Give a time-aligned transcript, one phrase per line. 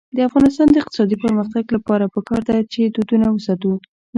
[0.15, 3.73] د افغانستان د اقتصادي پرمختګ لپاره پکار ده چې دودونه وساتو.